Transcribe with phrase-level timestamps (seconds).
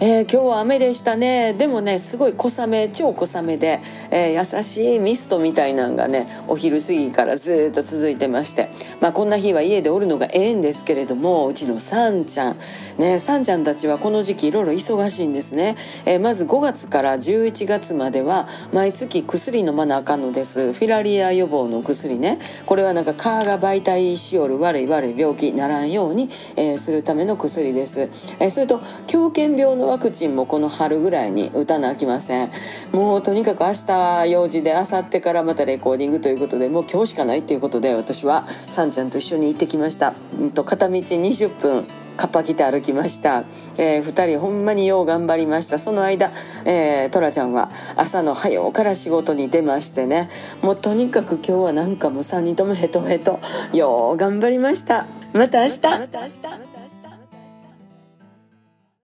[0.00, 1.54] えー、今日は雨でしたね。
[1.54, 3.80] でもねすごい小雨超小雨で、
[4.12, 8.70] えー、優しいミストみたいなんがねお昼過ぎからずっと続いてまして。
[9.00, 12.58] まあこんな日は家でおるのがええんですけれどもうちのさんちゃん。
[12.98, 20.72] ねさんちゃんたちはこの時期いろいろ忙しいんですね、えー、まず5月から11月までは毎月薬飲まなあかんのです。
[20.74, 22.38] フィラリア予防の薬ね。
[22.66, 28.08] これはなんか蚊が媒体しよる悪い悪い病気ならんように、え、するための薬です、
[28.38, 32.50] え、それと狂犬病のワクチンもこの春ぐらいに打たなきません。
[32.92, 41.86] もうとにかく明日用事で明後日からまたレコーディングということでもう今日しかないっていうことで私はさんちゃんと一緒に行ってきました、うんと、片道20分
[42.18, 43.44] カッパ着て歩きました、
[43.76, 45.78] えー、2人ほんまによう頑張りました。
[45.78, 46.32] その間、
[46.64, 50.28] えー、トラちゃんは朝の早うから仕事に出ましてね。
[50.60, 53.38] もうとにかく今日はなんかもう3人ともヘトヘト
[53.72, 55.06] よう頑張りました。
[55.32, 56.77] また明日。